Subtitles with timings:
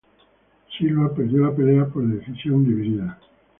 [0.79, 3.19] Silva perdió la pelea por decisión dividida.